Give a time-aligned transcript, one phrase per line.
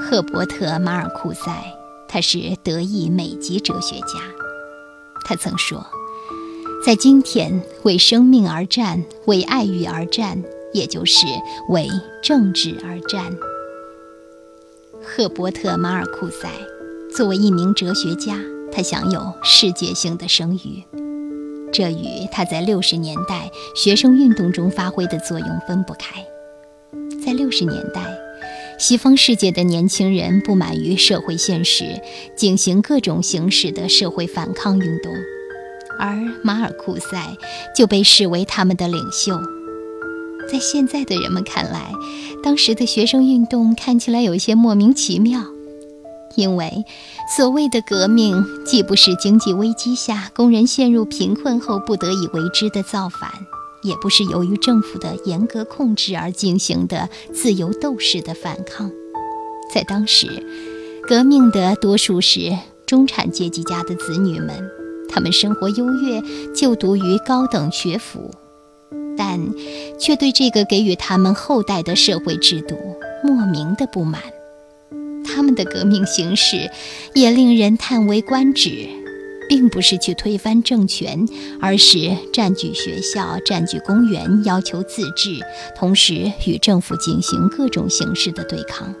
[0.00, 1.52] 赫伯特·马尔库塞，
[2.08, 4.18] 他是德意美籍哲学家。
[5.24, 5.86] 他曾说
[6.84, 10.42] ：“在今天，为生命而战，为爱欲而战，
[10.72, 11.26] 也就是
[11.68, 11.86] 为
[12.22, 13.36] 政治而战。”
[15.04, 16.48] 赫伯特·马尔库塞
[17.14, 18.36] 作为一名哲学家，
[18.72, 20.82] 他享有世界性的声誉，
[21.72, 26.26] 这与他在六十年代学生运动中发挥的作用分不开。
[27.24, 28.00] 在六十年代，
[28.80, 32.00] 西方世界的年轻人不满于社会现实，
[32.34, 35.12] 进行各种形式的社会反抗运动，
[35.98, 37.36] 而马尔库塞
[37.76, 39.38] 就被视为他们的领袖。
[40.50, 41.92] 在现在的人们看来，
[42.42, 45.42] 当时的学生运动看起来有些莫名其妙，
[46.34, 46.86] 因为
[47.36, 53.30] 所谓的革命既不是经济危机下工人陷入贫困后不得已为之的造反。
[53.82, 58.90] 也不是由于政府的严格控制而进行的自由斗士的反抗，
[59.72, 60.44] 在当时，
[61.06, 62.56] 革命的多数是
[62.86, 64.70] 中产阶级家的子女们，
[65.08, 66.22] 他们生活优越，
[66.54, 68.30] 就读于高等学府，
[69.16, 69.40] 但
[69.98, 72.76] 却对这个给予他们后代的社会制度
[73.24, 74.20] 莫名的不满，
[75.24, 76.70] 他们的革命形势
[77.14, 78.88] 也令人叹为观止。
[79.50, 81.26] 并不是去推翻政权，
[81.60, 85.40] 而是占据学校、占据公园，要求自治，
[85.76, 88.94] 同时与政府进行各种形式的对抗。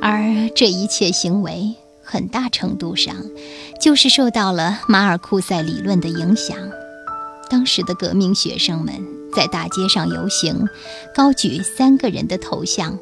[0.00, 3.14] 而这一切行为，很大程度上
[3.78, 6.56] 就是受到了马尔库塞理论的影响。
[7.50, 8.94] 当时的革命学生们
[9.36, 10.66] 在大街上游行，
[11.14, 12.98] 高举三个人的头像，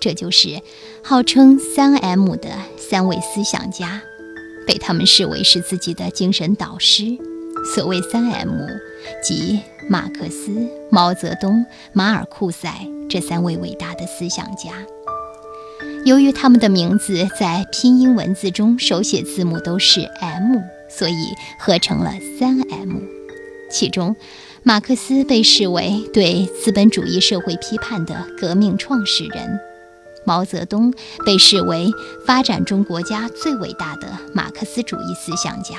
[0.00, 0.62] 这就是
[1.02, 4.02] 号称三 M 的三位思想家。
[4.66, 7.04] 被他们视为是自己的精神导师。
[7.74, 8.50] 所谓三 M，
[9.22, 10.50] 即马克思、
[10.90, 14.72] 毛泽东、马尔库塞这三位伟大的思想家。
[16.04, 20.56] 由于他们的名字在拼音文字中手写字母都是 M，
[20.90, 21.14] 所以
[21.58, 22.98] 合成了三 M。
[23.70, 24.16] 其中，
[24.64, 29.60] 马克思被视为对资本主义社会批判的革命创始人。
[30.24, 30.92] 毛泽东
[31.24, 31.90] 被视为
[32.26, 35.76] 发展中国家最伟大的马克思主义思想家，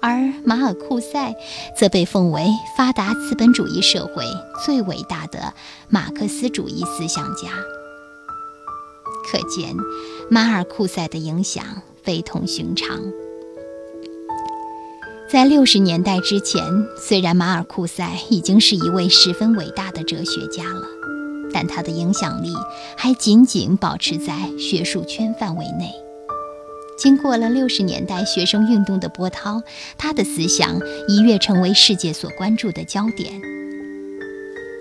[0.00, 1.34] 而马尔库塞
[1.76, 4.24] 则被奉为发达资本主义社会
[4.64, 5.52] 最伟大的
[5.88, 7.48] 马克思主义思想家。
[9.30, 9.74] 可见，
[10.30, 11.64] 马尔库塞的影响
[12.02, 12.98] 非同寻常。
[15.30, 16.64] 在六十年代之前，
[16.96, 20.86] 虽然马尔库塞已经是一位十分伟大的哲学家了。
[21.58, 22.52] 但他的影响力
[22.96, 25.92] 还仅仅保持在学术圈范围内。
[26.96, 29.60] 经过了六十年代学生运动的波涛，
[29.96, 33.32] 他的思想一跃成为世界所关注的焦点。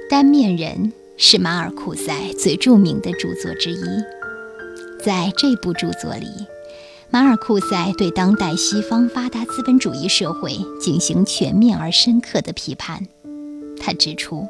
[0.08, 3.84] 单面人是马尔库塞最著名的著作之一。
[5.04, 6.28] 在这部著作里，
[7.10, 13.08] 马尔库塞对当代西方发达资本主义社会进行全面而深刻的批判。
[13.82, 14.48] 他指出。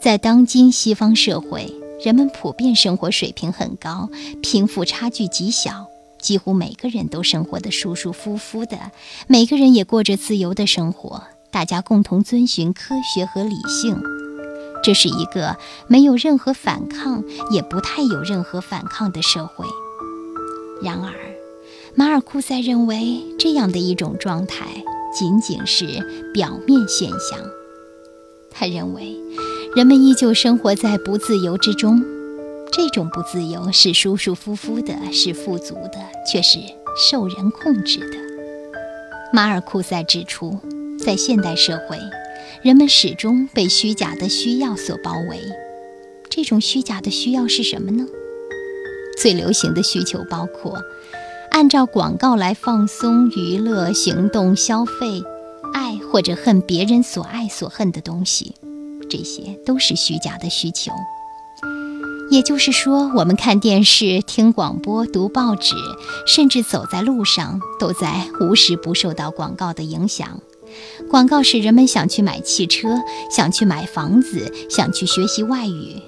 [0.00, 1.70] 在当今西方社会，
[2.02, 4.08] 人们普遍生活水平很高，
[4.42, 5.88] 贫富差距极小，
[6.18, 8.78] 几乎每个人都生活得舒舒服服的，
[9.26, 14.00] 每个人也过着自由的生活，大家共同遵循科学和理性。
[14.82, 19.66] 这是一个没有任何反抗，也不太有任何反抗的社会。
[20.82, 21.12] 然而，
[21.94, 24.64] 马尔库塞认为这样的一种状态
[25.14, 25.84] 仅仅是
[26.32, 27.38] 表面现象。
[28.50, 29.14] 他认为。
[29.76, 32.02] 人们依旧生活在不自由之中，
[32.72, 36.58] 这种不自由是舒舒服服的，是富足的，却是
[37.08, 38.16] 受人控制的。
[39.32, 40.58] 马尔库塞指出，
[40.98, 41.96] 在现代社会，
[42.62, 45.38] 人们始终被虚假的需要所包围。
[46.28, 48.04] 这种虚假的需要是什么呢？
[49.22, 50.82] 最流行的需求包括
[51.52, 55.22] 按照广告来放松、娱乐、行动、消费、
[55.72, 58.56] 爱或者恨别人所爱所恨的东西。
[59.10, 60.92] 这些都是虚假的需求，
[62.30, 65.74] 也就是说，我们看电视、听广播、读报纸，
[66.26, 70.40] 甚至走在路上，都在无时不受到广告的影响。
[71.10, 72.88] 广告使人们想去买汽车，
[73.34, 76.00] 想去买房子，想去学习外语。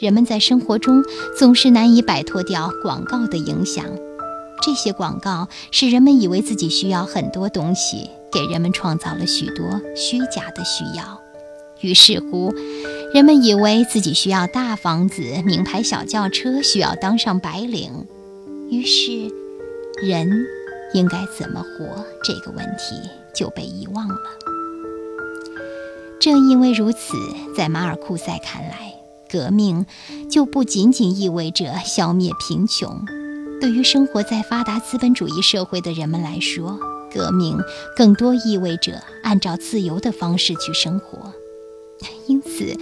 [0.00, 1.04] 人们在生活中
[1.38, 3.84] 总是难以摆脱掉广告的影响。
[4.60, 11.20] 这些广告使人们以为自己需要很多东西，给人们创造了许多虚假的需要。
[11.80, 12.52] 于是乎，
[13.14, 18.06] 人们以为自己需要大房子、名牌小轿车，需要当上白领。
[18.70, 19.32] 于是，
[20.02, 20.28] 人
[20.92, 24.16] 应该怎么活这个问题就被遗忘了。
[26.20, 27.16] 正因为如此，
[27.56, 28.94] 在马尔库塞看来，
[29.30, 29.86] 革命
[30.28, 33.04] 就不仅仅意味着消灭贫穷。
[33.60, 36.78] 对于生活在发达资本主义社会的人们来说，
[37.12, 37.56] 革命
[37.96, 41.32] 更多意味着按照自由的方式去生活。
[42.58, 42.76] 此，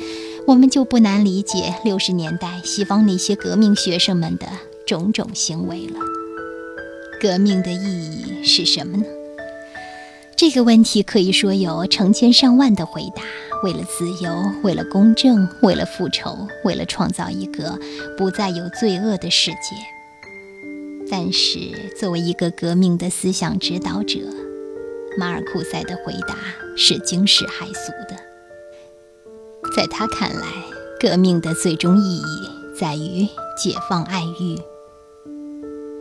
[0.46, 4.46] 我们就不难理解六十年代西方那些革命学生们的
[4.86, 6.00] 种种行为了。
[7.20, 9.04] 革命的意义是什么呢？
[10.34, 13.22] 这个问题可以说有成千上万的回答。
[13.62, 14.30] 为了自由，
[14.62, 17.78] 为了公正，为了复仇，为了创造一个
[18.16, 19.76] 不再有罪恶的世界。
[21.10, 21.58] 但是，
[21.98, 24.18] 作为一个革命的思想指导者，
[25.18, 26.36] 马尔库塞的回答
[26.76, 28.35] 是惊世骇俗的。
[29.76, 30.46] 在他看来，
[30.98, 32.48] 革命的最终意义
[32.80, 33.26] 在于
[33.62, 34.58] 解放爱欲。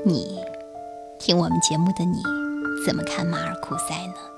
[0.05, 0.39] 你，
[1.19, 2.23] 听我们节目的你，
[2.87, 4.34] 怎么看马尔库塞呢？